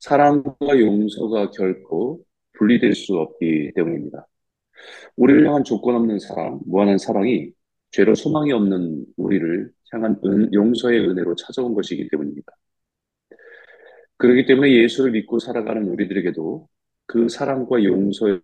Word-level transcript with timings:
사랑과 0.00 0.78
용서가 0.78 1.50
결코 1.50 2.24
분리될 2.54 2.94
수 2.94 3.16
없기 3.16 3.72
때문입니다. 3.74 4.26
우리를 5.16 5.46
향한 5.46 5.62
조건 5.64 5.94
없는 5.96 6.18
사랑, 6.18 6.60
무한한 6.66 6.98
사랑이 6.98 7.52
죄로 7.90 8.14
소망이 8.14 8.52
없는 8.52 9.04
우리를 9.16 9.70
향한 9.92 10.18
은, 10.24 10.52
용서의 10.52 11.00
은혜로 11.00 11.34
찾아온 11.36 11.74
것이기 11.74 12.08
때문입니다. 12.10 12.52
그렇기 14.16 14.46
때문에 14.46 14.72
예수를 14.74 15.12
믿고 15.12 15.38
살아가는 15.38 15.86
우리들에게도 15.88 16.68
그 17.06 17.28
사랑과 17.28 17.82
용서의 17.82 18.40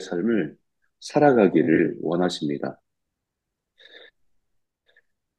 삶을 0.00 0.56
살아가기를 1.00 1.96
원하십니다. 2.00 2.80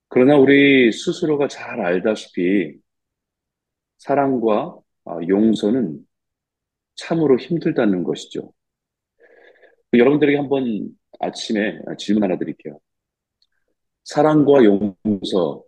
그러나 0.09 0.37
우리 0.37 0.91
스스로가 0.91 1.47
잘 1.47 1.79
알다시피 1.81 2.79
사랑과 3.97 4.53
아, 4.63 4.86
용서는 5.27 6.05
참으로 6.95 7.37
힘들다는 7.37 8.03
것이죠. 8.03 8.53
여러분들에게 9.93 10.37
한번 10.37 10.89
아침에 11.19 11.79
질문 11.97 12.23
하나 12.23 12.37
드릴게요. 12.37 12.79
사랑과 14.03 14.63
용서 14.63 15.63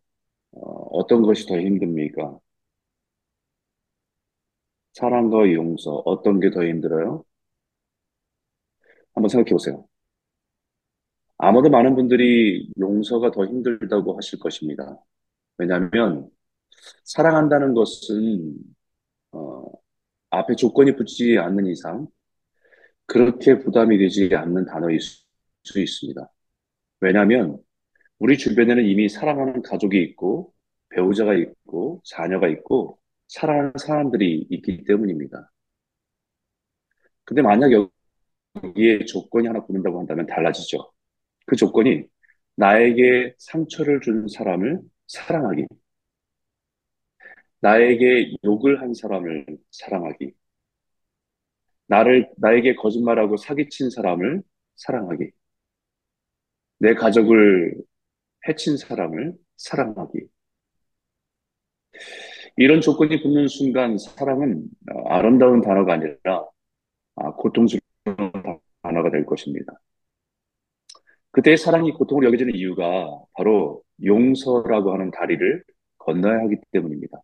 어, 0.51 1.07
떤 1.07 1.21
것이 1.23 1.47
더 1.47 1.59
힘듭니까? 1.59 2.39
사랑과 4.93 5.51
용서 5.53 6.01
어떤 6.05 6.39
게 6.39 6.49
더 6.51 6.63
힘들어요? 6.63 7.23
한번 9.13 9.29
생각해 9.29 9.51
보세요. 9.51 9.85
아마도 11.37 11.69
많은 11.69 11.95
분들이 11.95 12.69
용서가 12.79 13.31
더 13.31 13.45
힘들다고 13.45 14.15
하실 14.17 14.39
것입니다. 14.39 15.01
왜냐하면 15.57 16.29
사랑한다는 17.05 17.73
것은 17.73 18.55
어, 19.31 19.63
앞에 20.31 20.55
조건이 20.55 20.95
붙지 20.95 21.37
않는 21.37 21.67
이상 21.67 22.07
그렇게 23.05 23.59
부담이 23.59 23.97
되지 23.97 24.35
않는 24.35 24.65
단어일 24.65 24.99
수 25.01 25.79
있습니다. 25.79 26.31
왜냐하면 27.01 27.57
우리 28.19 28.37
주변에는 28.37 28.85
이미 28.85 29.09
사랑하는 29.09 29.61
가족이 29.63 30.01
있고 30.03 30.53
배우자가 30.89 31.35
있고 31.35 32.01
자녀가 32.05 32.47
있고 32.49 32.99
사랑하는 33.27 33.73
사람들이 33.79 34.47
있기 34.49 34.83
때문입니다. 34.85 35.51
근데 37.25 37.41
만약 37.41 37.71
여기에 38.63 39.05
조건이 39.05 39.47
하나 39.47 39.65
붙는다고 39.65 39.99
한다면 39.99 40.25
달라지죠. 40.25 40.91
그 41.45 41.55
조건이 41.55 42.05
나에게 42.55 43.35
상처를 43.37 44.01
준 44.01 44.27
사람을 44.27 44.81
사랑하기. 45.07 45.67
나에게 47.61 48.35
욕을 48.43 48.81
한 48.81 48.93
사람을 48.93 49.45
사랑하기. 49.71 50.33
나를, 51.87 52.29
나에게 52.37 52.75
거짓말하고 52.75 53.37
사기친 53.37 53.89
사람을 53.89 54.43
사랑하기. 54.75 55.31
내 56.79 56.93
가족을 56.93 57.75
해친 58.47 58.77
사람을 58.77 59.33
사랑하기. 59.57 60.19
이런 62.57 62.81
조건이 62.81 63.21
붙는 63.21 63.47
순간 63.47 63.97
사랑은 63.97 64.63
아름다운 65.05 65.61
단어가 65.61 65.93
아니라 65.93 66.45
아, 67.15 67.31
고통스러운 67.33 67.81
단어가 68.81 69.11
될 69.11 69.25
것입니다. 69.25 69.73
그때의 71.31 71.57
사랑이 71.57 71.91
고통을 71.91 72.25
여겨지는 72.25 72.55
이유가 72.55 73.07
바로 73.33 73.83
용서라고 74.03 74.93
하는 74.93 75.11
다리를 75.11 75.63
건너야 75.97 76.39
하기 76.41 76.57
때문입니다. 76.71 77.21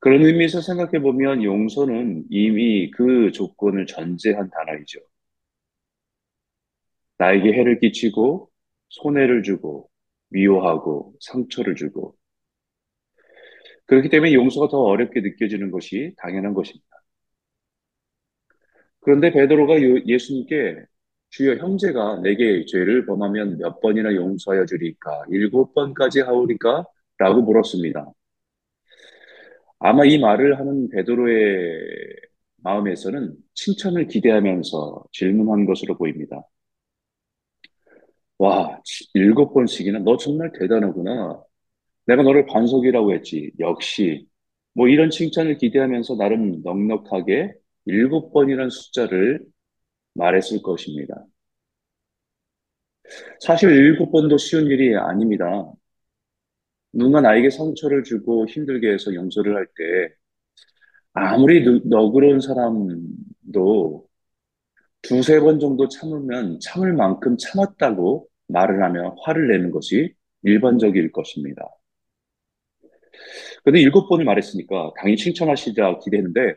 그런 0.00 0.24
의미에서 0.24 0.60
생각해 0.62 1.00
보면 1.00 1.44
용서는 1.44 2.24
이미 2.30 2.90
그 2.90 3.32
조건을 3.32 3.86
전제한 3.86 4.50
단어이죠. 4.50 5.00
나에게 7.18 7.52
해를 7.52 7.78
끼치고 7.80 8.50
손해를 8.88 9.42
주고 9.42 9.90
미워하고 10.30 11.14
상처를 11.20 11.74
주고 11.76 12.16
그렇기 13.86 14.08
때문에 14.08 14.32
용서가 14.32 14.68
더 14.68 14.78
어렵게 14.78 15.20
느껴지는 15.20 15.70
것이 15.70 16.14
당연한 16.18 16.54
것입니다. 16.54 16.86
그런데 19.00 19.32
베드로가 19.32 19.74
예수님께 20.06 20.76
주여 21.30 21.56
형제가 21.56 22.20
내게 22.22 22.64
죄를 22.66 23.06
범하면 23.06 23.58
몇 23.58 23.80
번이나 23.80 24.14
용서하여 24.14 24.66
주리까? 24.66 25.24
일곱 25.30 25.74
번까지 25.74 26.20
하오리까? 26.20 26.84
라고 27.18 27.42
물었습니다. 27.42 28.12
아마 29.80 30.04
이 30.04 30.18
말을 30.18 30.58
하는 30.58 30.88
베드로의 30.90 31.80
마음에서는 32.58 33.34
칭찬을 33.54 34.06
기대하면서 34.08 35.04
질문한 35.12 35.66
것으로 35.66 35.96
보입니다. 35.96 36.42
와, 38.38 38.80
일곱 39.14 39.52
번씩이나 39.54 40.00
너 40.00 40.16
정말 40.16 40.52
대단하구나. 40.52 41.42
내가 42.06 42.22
너를 42.22 42.46
반석이라고 42.46 43.14
했지. 43.14 43.52
역시. 43.58 44.26
뭐 44.74 44.88
이런 44.88 45.10
칭찬을 45.10 45.58
기대하면서 45.58 46.16
나름 46.16 46.62
넉넉하게 46.62 47.52
일곱 47.86 48.32
번이라는 48.32 48.70
숫자를 48.70 49.40
말했을 50.14 50.62
것입니다. 50.62 51.26
사실 53.40 53.70
일곱 53.70 54.12
번도 54.12 54.36
쉬운 54.38 54.66
일이 54.66 54.96
아닙니다. 54.96 55.72
누가 57.00 57.20
나에게 57.20 57.50
상처를 57.50 58.04
주고 58.04 58.46
힘들게 58.46 58.92
해서 58.92 59.14
용서를 59.14 59.56
할 59.56 59.66
때, 59.76 60.14
아무리 61.12 61.64
너그러운 61.84 62.40
사람도 62.40 64.06
두세 65.02 65.40
번 65.40 65.58
정도 65.58 65.88
참으면 65.88 66.58
참을 66.60 66.92
만큼 66.92 67.36
참았다고 67.38 68.28
말을 68.48 68.82
하며 68.82 69.16
화를 69.22 69.48
내는 69.48 69.70
것이 69.70 70.14
일반적일 70.42 71.12
것입니다. 71.12 71.62
근데 73.64 73.80
일곱 73.80 74.08
번을 74.08 74.24
말했으니까 74.24 74.92
당연히 74.96 75.16
칭찬하시자 75.16 75.98
기대했는데 76.04 76.54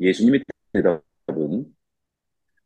예수님의 0.00 0.42
대답은 0.72 1.66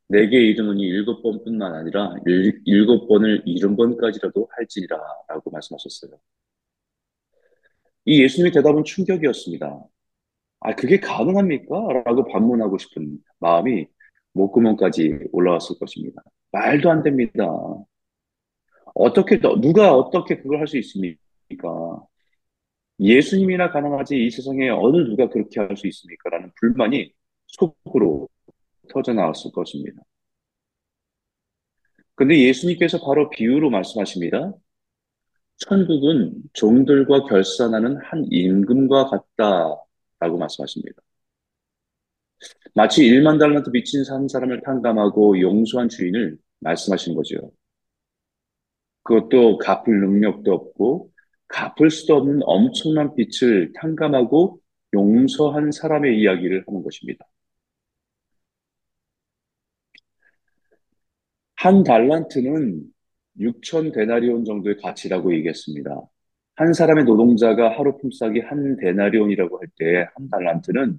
내게 0.09 0.39
이르노니 0.39 0.83
일곱 0.83 1.23
번뿐만 1.23 1.75
아니라 1.75 2.15
일, 2.27 2.61
일곱 2.65 3.07
번을 3.07 3.43
일흔 3.47 3.77
번까지라도 3.77 4.49
할지니라 4.57 4.99
라고 5.29 5.51
말씀하셨어요. 5.51 6.19
이 8.05 8.23
예수님의 8.23 8.53
대답은 8.53 8.85
충격이었습니다. 8.85 9.85
아, 10.61 10.75
그게 10.75 11.01
가능합니까? 11.01 12.03
라고 12.05 12.25
반문하고 12.27 12.79
싶은 12.79 13.19
마음이 13.39 13.87
목구멍까지 14.33 15.29
올라왔을 15.33 15.79
것입니다. 15.79 16.23
말도 16.53 16.91
안 16.91 17.03
됩니다. 17.03 17.45
어떻게, 18.95 19.41
누가 19.41 19.95
어떻게 19.95 20.37
그걸 20.37 20.61
할 20.61 20.67
수 20.69 20.77
있습니까? 20.79 21.19
예수님이나 23.01 23.71
가능하지 23.71 24.17
이 24.27 24.31
세상에 24.31 24.69
어느 24.69 24.99
누가 25.09 25.29
그렇게 25.29 25.61
할 25.61 25.77
수 25.77 25.87
있습니까? 25.89 26.31
라는 26.31 26.53
불만이 26.61 27.13
속으로 27.47 28.29
터져 28.93 29.13
나왔을 29.15 29.51
것입니다. 29.53 30.03
근데 32.15 32.39
예수님께서 32.39 32.99
바로 33.05 33.31
비유로 33.31 33.71
말씀하십니다. 33.71 34.53
천국은 35.61 36.43
종들과 36.55 37.25
결산하는 37.25 37.97
한 37.99 38.27
임금과 38.31 39.07
같다라고 39.07 40.39
말씀하십니다. 40.39 41.03
마치 42.75 43.05
1만 43.05 43.39
달란트 43.39 43.71
빚진 43.71 44.05
한 44.09 44.27
사람을 44.29 44.63
탕감하고 44.63 45.41
용서한 45.41 45.89
주인을 45.89 46.39
말씀하신 46.61 47.15
거죠. 47.15 47.53
그것도 49.03 49.59
갚을 49.59 50.01
능력도 50.01 50.53
없고 50.53 51.11
갚을 51.49 51.91
수도 51.91 52.17
없는 52.17 52.41
엄청난 52.45 53.15
빚을 53.15 53.73
탕감하고 53.75 54.61
용서한 54.95 55.73
사람의 55.73 56.21
이야기를 56.21 56.65
하는 56.67 56.83
것입니다. 56.83 57.27
한 61.57 61.83
달란트는 61.83 62.85
6천 63.39 63.93
데나리온 63.93 64.45
정도의 64.45 64.77
가치라고 64.79 65.35
얘기했습니다. 65.35 66.01
한 66.57 66.73
사람의 66.75 67.05
노동자가 67.05 67.71
하루 67.79 67.97
품삯이 67.99 68.41
한 68.41 68.77
데나리온이라고 68.77 69.59
할 69.61 69.69
때 69.79 70.07
한 70.15 70.29
달란트는 70.31 70.99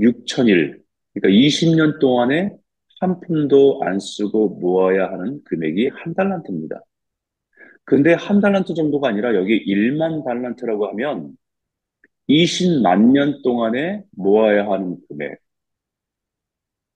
6천일, 0.00 0.80
그러니까 1.14 1.28
20년 1.30 1.98
동안에 2.00 2.52
한 3.00 3.20
푼도 3.20 3.80
안 3.84 3.98
쓰고 4.00 4.58
모아야 4.60 5.10
하는 5.10 5.42
금액이 5.44 5.88
한 5.88 6.14
달란트입니다. 6.14 6.80
근데 7.84 8.14
한 8.14 8.40
달란트 8.40 8.74
정도가 8.74 9.08
아니라 9.08 9.34
여기 9.34 9.56
1만 9.64 10.24
달란트라고 10.24 10.88
하면 10.88 11.36
20만 12.28 13.12
년 13.12 13.42
동안에 13.42 14.04
모아야 14.12 14.68
하는 14.70 14.96
금액. 15.08 15.38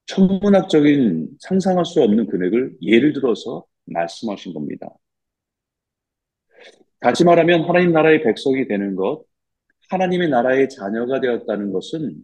천문학적인 0.07 1.29
상상할 1.39 1.85
수 1.85 2.01
없는 2.03 2.27
금액을 2.27 2.77
예를 2.81 3.13
들어서 3.13 3.63
말씀하신 3.85 4.53
겁니다. 4.53 4.89
다시 6.99 7.23
말하면 7.23 7.63
하나님 7.63 7.91
나라의 7.91 8.23
백성이 8.23 8.67
되는 8.67 8.95
것, 8.95 9.23
하나님의 9.89 10.29
나라의 10.29 10.69
자녀가 10.69 11.19
되었다는 11.19 11.71
것은 11.71 12.15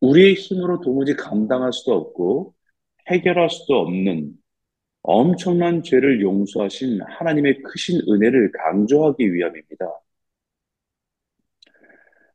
우리의 0.00 0.34
힘으로 0.34 0.80
도무지 0.80 1.14
감당할 1.14 1.72
수도 1.72 1.94
없고 1.94 2.54
해결할 3.10 3.50
수도 3.50 3.80
없는 3.80 4.32
엄청난 5.02 5.82
죄를 5.82 6.20
용서하신 6.20 7.00
하나님의 7.02 7.62
크신 7.62 8.00
은혜를 8.08 8.52
강조하기 8.52 9.32
위함입니다. 9.32 9.86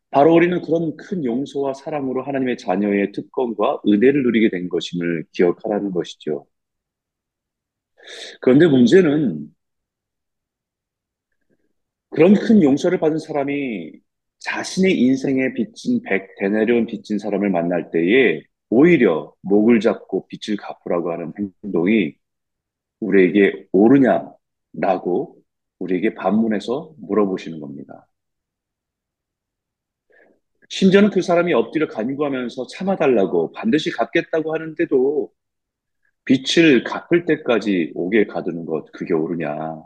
바로 0.09 0.33
우리는 0.33 0.61
그런 0.61 0.95
큰 0.97 1.23
용서와 1.23 1.73
사랑으로 1.73 2.23
하나님의 2.23 2.57
자녀의 2.57 3.13
특권과 3.13 3.81
은혜를 3.87 4.23
누리게 4.23 4.49
된 4.49 4.67
것임을 4.69 5.25
기억하라는 5.31 5.91
것이죠. 5.91 6.45
그런데 8.41 8.67
문제는 8.67 9.53
그런 12.09 12.33
큰 12.33 12.61
용서를 12.61 12.99
받은 12.99 13.19
사람이 13.19 13.93
자신의 14.39 14.99
인생에 14.99 15.53
빚진 15.53 16.01
백 16.03 16.35
대내려온 16.37 16.85
빚진 16.87 17.19
사람을 17.19 17.49
만날 17.49 17.91
때에 17.91 18.41
오히려 18.69 19.33
목을 19.41 19.79
잡고 19.79 20.27
빚을 20.27 20.57
갚으라고 20.57 21.11
하는 21.11 21.33
행동이 21.63 22.15
우리에게 22.99 23.67
옳으냐라고 23.71 25.37
우리에게 25.79 26.15
반문해서 26.15 26.93
물어보시는 26.99 27.59
겁니다. 27.59 28.07
심지어는 30.69 31.09
그 31.09 31.21
사람이 31.21 31.53
엎드려 31.53 31.87
간구하면서 31.87 32.67
참아달라고 32.67 33.51
반드시 33.51 33.91
갚겠다고 33.91 34.53
하는데도 34.53 35.31
빚을 36.25 36.83
갚을 36.83 37.25
때까지 37.25 37.91
오게 37.95 38.25
가두는 38.27 38.65
것, 38.65 38.91
그게 38.91 39.13
옳으냐. 39.13 39.83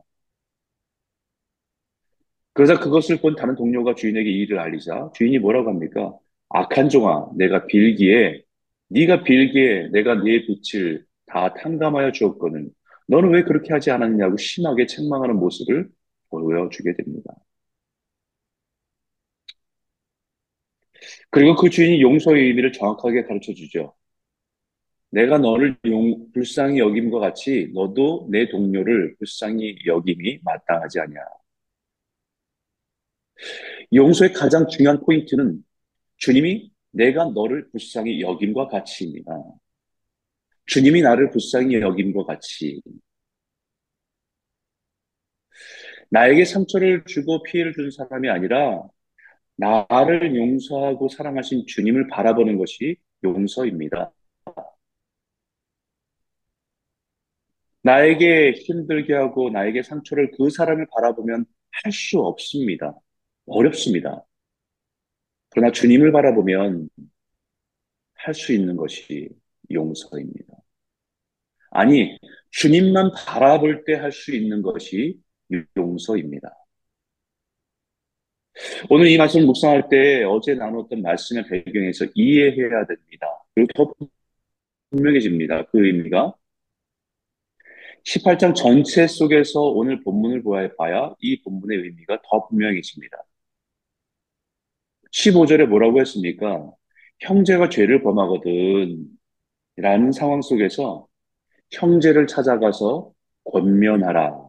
그러자 2.54 2.80
그것을 2.80 3.18
본 3.22 3.36
다른 3.36 3.56
동료가 3.56 3.96
주인에게 3.96 4.30
이 4.30 4.40
일을 4.42 4.60
알리자 4.60 5.12
주인이 5.14 5.40
뭐라고 5.40 5.70
합니까? 5.70 6.18
악한 6.50 6.90
종아, 6.90 7.28
내가 7.38 7.66
빌기에 7.68 8.42
네가 8.90 9.24
빌기에 9.24 9.90
내가 9.92 10.16
네 10.24 10.46
빚을 10.46 11.06
다 11.26 11.54
탕감하여 11.54 12.12
주었거든. 12.14 12.70
너는 13.08 13.30
왜 13.34 13.44
그렇게 13.44 13.74
하지 13.74 13.92
않았냐고 13.92 14.38
심하게 14.38 14.86
책망하는 14.86 15.36
모습을 15.38 15.90
보여주게 16.30 16.96
됩니다. 16.96 17.34
그리고 21.32 21.56
그 21.56 21.70
주인이 21.70 22.02
용서의 22.02 22.44
의미를 22.48 22.72
정확하게 22.72 23.24
가르쳐 23.26 23.54
주죠. 23.54 23.94
내가 25.16 25.38
너를 25.38 25.78
용, 25.86 26.30
불쌍히 26.34 26.78
여김과 26.80 27.20
같이 27.20 27.72
너도 27.74 28.28
내 28.30 28.50
동료를 28.50 29.16
불쌍히 29.18 29.78
여김이 29.86 30.40
마땅하지 30.44 31.00
아니야. 31.00 31.22
용서의 33.94 34.34
가장 34.34 34.68
중요한 34.68 35.00
포인트는 35.00 35.64
주님이 36.18 36.70
내가 36.92 37.30
너를 37.30 37.70
불쌍히 37.72 38.20
여김과 38.20 38.68
같이입니다. 38.68 39.32
주님이 40.66 41.02
나를 41.02 41.30
불쌍히 41.30 41.76
여김과 41.76 42.26
같이 42.26 42.82
나에게 46.10 46.44
상처를 46.44 47.06
주고 47.06 47.42
피해를 47.44 47.72
준 47.72 47.90
사람이 47.90 48.28
아니라 48.28 48.84
나를 49.56 50.36
용서하고 50.36 51.08
사랑하신 51.08 51.68
주님을 51.68 52.08
바라보는 52.10 52.58
것이 52.58 52.98
용서입니다. 53.24 54.12
나에게 57.86 58.54
힘들게 58.54 59.14
하고 59.14 59.50
나에게 59.50 59.84
상처를 59.84 60.32
그 60.38 60.50
사람을 60.50 60.88
바라보면 60.92 61.46
할 61.84 61.92
수 61.92 62.20
없습니다. 62.22 62.94
어렵습니다. 63.48 64.26
그러나 65.50 65.72
주님을 65.72 66.12
바라보면 66.12 66.90
할 68.16 68.34
수 68.34 68.54
있는 68.54 68.76
것이 68.76 69.30
용서입니다. 69.72 70.54
아니, 71.72 72.18
주님만 72.52 73.12
바라볼 73.16 73.84
때 73.86 73.94
할 73.96 74.12
수 74.12 74.34
있는 74.36 74.62
것이 74.62 75.20
용서입니다. 75.78 76.50
오늘 78.90 79.08
이 79.08 79.18
말씀을 79.18 79.46
묵상할 79.46 79.90
때 79.90 80.24
어제 80.24 80.56
나눴던 80.56 81.02
말씀의 81.02 81.46
배경에서 81.50 82.06
이해해야 82.16 82.86
됩니다. 82.86 83.28
그리고 83.54 83.68
더 83.76 83.94
분명해집니다. 84.92 85.66
그 85.68 85.86
의미가 85.86 86.34
18장 88.06 88.54
전체 88.56 89.07
속에서 89.07 89.62
오늘 89.62 90.04
본문을 90.04 90.44
봐야 90.78 91.13
이 91.19 91.42
본문의 91.42 91.80
의미가 91.80 92.22
더 92.24 92.48
분명해집니다. 92.48 93.18
15절에 95.12 95.66
뭐라고 95.66 96.00
했습니까? 96.02 96.72
형제가 97.19 97.69
죄를 97.69 98.04
범하거든 98.04 99.07
라는 99.78 100.12
상황 100.12 100.42
속에서 100.42 101.07
형제를 101.72 102.28
찾아가서 102.28 103.12
권면하라. 103.46 104.46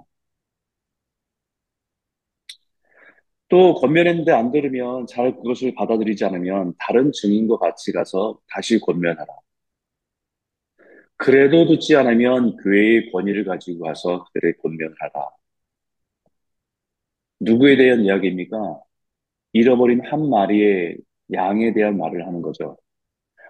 또 3.49 3.75
권면했는데 3.75 4.32
안 4.32 4.50
들으면 4.50 5.06
잘 5.06 5.37
그것을 5.37 5.75
받아들이지 5.75 6.25
않으면 6.25 6.75
다른 6.81 7.12
증인과 7.12 7.59
같이 7.59 7.93
가서 7.93 8.38
다시 8.49 8.79
권면하라. 8.81 9.46
그래도 11.19 11.67
듣지 11.67 11.97
않으면 11.97 12.57
교회의 12.59 13.11
권위를 13.13 13.45
가지고 13.45 13.85
가서 13.85 14.25
그들의 14.25 14.55
권면하라. 14.63 15.31
누구에 17.41 17.77
대한 17.77 18.01
이야기입니까? 18.01 18.81
잃어버린 19.53 20.03
한 20.07 20.29
마리의 20.29 20.99
양에 21.33 21.73
대한 21.73 21.97
말을 21.99 22.27
하는 22.27 22.43
거죠. 22.43 22.77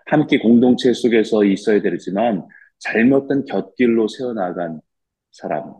함께 0.06 0.38
공동체 0.38 0.92
속에서 0.92 1.44
있어야 1.44 1.82
되지만 1.82 2.46
잘못된 2.78 3.44
곁길로 3.46 4.08
세워나간 4.08 4.80
사람, 5.32 5.74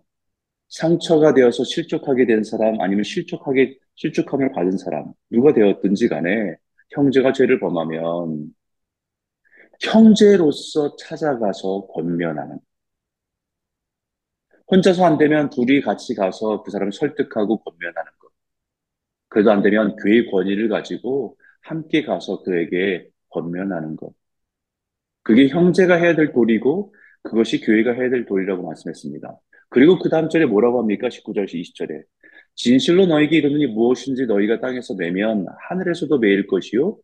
상처가 0.69 1.35
되어서 1.35 1.65
실족하게 1.65 2.27
된 2.27 2.43
사람, 2.45 2.81
아니면 2.81 3.05
실족하게, 3.05 3.79
실족함을 3.95 4.53
받은 4.53 4.79
사람, 4.79 5.13
누가 5.31 5.53
되었든지 5.53 6.09
간에 6.09 6.57
형제가 6.91 7.33
죄를 7.33 7.61
범하면 7.61 8.55
형제로서 9.81 10.97
찾아가서 10.97 11.87
권면하는. 11.89 12.59
혼자서 14.71 15.05
안 15.05 15.19
되면 15.19 15.51
둘이 15.51 15.81
같이 15.81 16.15
가서 16.15 16.63
그 16.63 16.71
사람을 16.71 16.93
설득하고 16.93 17.59
권면하는 17.63 18.11
것. 18.19 18.31
그래도 19.29 19.53
안 19.53 19.63
되면 19.63 19.97
교회 19.97 20.27
권위를 20.27 20.69
가지고 20.69 21.37
함께 21.63 22.05
가서 22.05 22.43
그에게 22.43 23.09
권면하는 23.31 23.97
것. 23.97 24.13
그게 25.23 25.49
형제가 25.49 25.97
해야 25.97 26.15
될 26.15 26.33
도리고 26.33 26.95
그것이 27.23 27.61
교회가 27.61 27.93
해야 27.93 28.11
될 28.11 28.27
도리라고 28.27 28.65
말씀했습니다. 28.67 29.37
그리고 29.69 29.99
그 29.99 30.09
다음 30.09 30.29
절에 30.29 30.47
뭐라고 30.47 30.81
합니까? 30.81 31.09
19절, 31.09 31.47
20절에. 31.47 32.03
진실로 32.55 33.07
너에게 33.07 33.37
이르느니 33.37 33.67
무엇인지 33.67 34.27
너희가 34.27 34.61
땅에서 34.61 34.95
내면 34.97 35.47
하늘에서도 35.69 36.19
매일 36.19 36.47
것이요. 36.47 36.97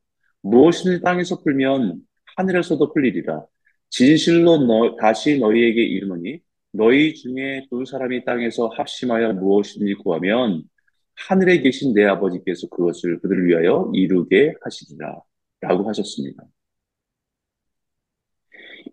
무엇인지 0.43 1.03
땅에서 1.03 1.41
풀면 1.43 2.01
하늘에서도 2.37 2.93
풀리리라. 2.93 3.47
진실로 3.91 4.59
너, 4.59 4.97
다시 4.97 5.39
너희에게 5.39 5.83
이르노니 5.83 6.41
너희 6.73 7.15
중에 7.15 7.67
두 7.71 7.85
사람이 7.85 8.25
땅에서 8.25 8.69
합심하여 8.69 9.35
무엇인지 9.35 9.95
구하면 9.95 10.63
하늘에 11.29 11.61
계신 11.61 11.93
내 11.95 12.05
아버지께서 12.05 12.69
그것을 12.69 13.21
그들을 13.21 13.47
위하여 13.47 13.91
이루게 13.95 14.55
하시리라. 14.63 15.23
라고 15.61 15.89
하셨습니다. 15.89 16.43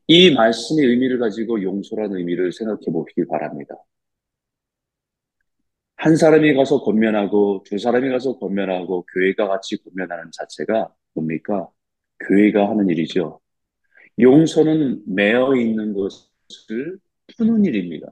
이 0.07 0.33
말씀의 0.33 0.85
의미를 0.85 1.19
가지고 1.19 1.61
용서라는 1.63 2.17
의미를 2.17 2.51
생각해 2.51 2.81
보시기 2.91 3.25
바랍니다. 3.27 3.75
한 5.95 6.15
사람이 6.15 6.53
가서 6.53 6.81
권면하고 6.83 7.63
두 7.65 7.77
사람이 7.77 8.09
가서 8.09 8.37
권면하고 8.39 9.05
교회가 9.13 9.47
같이 9.47 9.77
권면하는 9.83 10.31
자체가 10.31 10.93
뭡니까? 11.13 11.69
교회가 12.27 12.69
하는 12.69 12.89
일이죠. 12.89 13.39
용서는 14.19 15.03
매어 15.07 15.55
있는 15.55 15.93
것을 15.93 16.99
푸는 17.37 17.65
일입니다. 17.65 18.07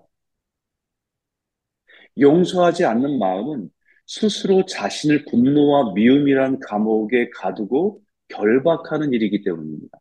용서하지 2.19 2.85
않는 2.85 3.19
마음은 3.19 3.69
스스로 4.05 4.65
자신을 4.65 5.25
분노와 5.25 5.93
미움이란 5.93 6.59
감옥에 6.59 7.29
가두고 7.29 8.01
결박하는 8.29 9.13
일이기 9.13 9.43
때문입니다. 9.43 9.99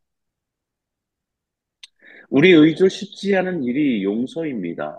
우리 2.29 2.53
의조 2.53 2.89
쉽지 2.89 3.37
않은 3.37 3.65
일이 3.65 4.03
용서입니다. 4.05 4.99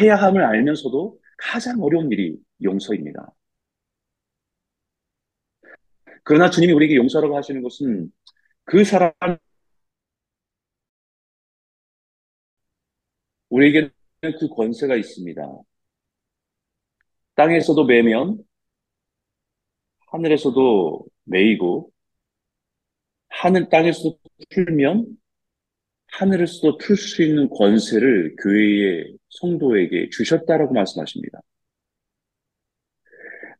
해야 0.00 0.16
함을 0.16 0.44
알면서도 0.44 1.18
가장 1.38 1.82
어려운 1.82 2.10
일이 2.12 2.36
용서입니다. 2.62 3.32
그러나 6.28 6.50
주님이 6.50 6.72
우리에게 6.72 6.96
용서라고 6.96 7.36
하시는 7.36 7.62
것은 7.62 8.10
그 8.64 8.82
사람 8.84 9.12
우리에게는 13.50 13.90
그 14.40 14.48
권세가 14.48 14.96
있습니다. 14.96 15.40
땅에서도 17.36 17.84
매면 17.84 18.38
하늘에서도 20.08 21.06
매이고 21.24 21.92
하늘 23.28 23.68
땅에서도 23.68 24.18
풀면 24.50 25.06
하늘에서도 26.08 26.78
풀 26.78 26.96
수 26.96 27.22
있는 27.22 27.48
권세를 27.50 28.34
교회의 28.42 29.16
성도에게 29.28 30.08
주셨다라고 30.10 30.74
말씀하십니다. 30.74 31.40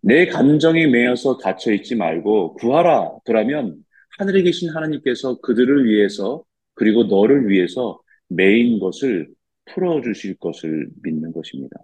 내 0.06 0.26
감정에 0.26 0.86
매여서 0.86 1.36
갇혀 1.38 1.72
있지 1.72 1.96
말고 1.96 2.54
구하라. 2.54 3.16
그러면 3.25 3.84
하늘에 4.16 4.42
계신 4.42 4.70
하나님께서 4.70 5.40
그들을 5.40 5.84
위해서 5.84 6.44
그리고 6.75 7.02
너를 7.02 7.48
위해서 7.48 8.00
매인 8.28 8.78
것을 8.78 9.28
풀어주실 9.64 10.36
것을 10.36 10.90
믿는 11.02 11.32
것입니다. 11.32 11.76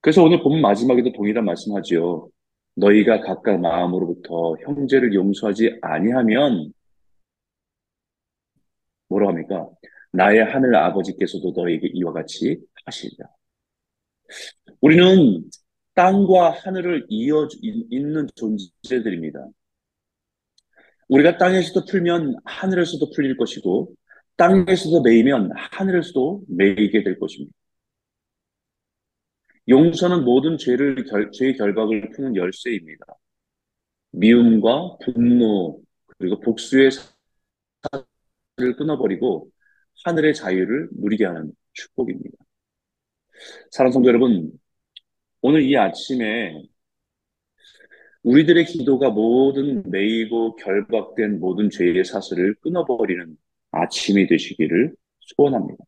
그래서 0.00 0.24
오늘 0.24 0.42
본 0.42 0.62
마지막에도 0.62 1.12
동일한 1.12 1.44
말씀하지요. 1.44 2.30
너희가 2.76 3.20
각각 3.20 3.60
마음으로부터 3.60 4.56
형제를 4.62 5.12
용서하지 5.12 5.80
아니하면 5.82 6.72
뭐라 9.08 9.28
합니까? 9.28 9.68
나의 10.12 10.44
하늘 10.44 10.74
아버지께서도 10.76 11.52
너에게 11.54 11.88
이와 11.92 12.14
같이 12.14 12.58
하시리라. 12.86 13.28
우리는 14.80 15.42
땅과 15.98 16.50
하늘을 16.50 17.06
이어 17.08 17.48
있는 17.60 18.28
존재들입니다. 18.36 19.48
우리가 21.08 21.38
땅에서도 21.38 21.86
풀면 21.86 22.36
하늘에서도 22.44 23.10
풀릴 23.10 23.36
것이고 23.36 23.92
땅에서도 24.36 25.02
매이면 25.02 25.50
하늘에서도 25.56 26.44
매이게 26.46 27.02
될 27.02 27.18
것입니다. 27.18 27.52
용서는 29.68 30.24
모든 30.24 30.56
죄를 30.56 31.04
결, 31.06 31.32
죄의 31.32 31.56
결박을 31.56 32.10
푸는 32.10 32.36
열쇠입니다. 32.36 33.04
미움과 34.12 34.98
분노 35.04 35.80
그리고 36.16 36.38
복수의 36.38 36.92
사를 36.92 38.76
끊어버리고 38.76 39.50
하늘의 40.04 40.36
자유를 40.36 40.90
누리게 40.92 41.24
하는 41.24 41.50
축복입니다. 41.72 42.36
사랑 43.72 43.90
성도 43.90 44.08
여러분, 44.08 44.52
오늘 45.40 45.62
이 45.62 45.76
아침에 45.76 46.62
우리들의 48.22 48.64
기도가 48.66 49.10
모든 49.10 49.82
매이고 49.90 50.56
결박된 50.56 51.40
모든 51.40 51.70
죄의 51.70 52.04
사슬을 52.04 52.54
끊어버리는 52.60 53.36
아침이 53.70 54.26
되시기를 54.26 54.94
소원합니다. 55.20 55.84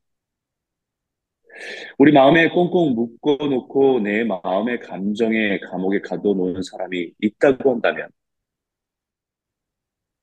우리 1.99 2.13
마음에 2.13 2.49
꽁꽁 2.51 2.95
묶어놓고 2.95 4.01
내 4.01 4.25
마음의 4.25 4.81
감정에 4.81 5.59
감옥에 5.61 6.01
가둬놓은 6.01 6.63
사람이 6.63 7.13
있다고 7.21 7.73
한다면 7.73 8.09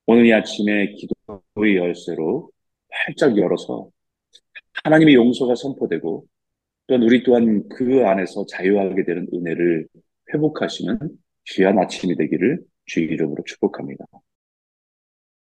오늘 0.06 0.26
이 0.26 0.34
아침에 0.34 0.94
기도의 0.94 1.76
열쇠로 1.76 2.50
활짝 2.90 3.38
열어서 3.38 3.90
하나님의 4.84 5.16
용서가 5.16 5.56
선포되고 5.56 6.26
또한 6.88 7.04
우리 7.04 7.24
또한 7.24 7.68
그 7.70 8.06
안에서 8.06 8.46
자유하게 8.48 9.04
되는 9.04 9.28
은혜를 9.34 9.88
회복하시는 10.34 10.98
귀한 11.50 11.80
아침이 11.80 12.16
되기를 12.16 12.60
주의 12.86 13.08
이름으로 13.08 13.44
축복합니다. 13.46 14.06